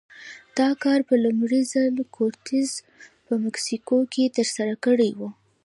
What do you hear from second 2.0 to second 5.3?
کورټز په مکسیکو کې ترسره کړی و.